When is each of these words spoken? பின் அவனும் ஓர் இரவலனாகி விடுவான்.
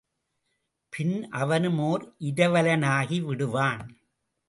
பின் 0.93 1.29
அவனும் 1.31 1.79
ஓர் 1.79 2.15
இரவலனாகி 2.19 3.25
விடுவான். 3.25 3.83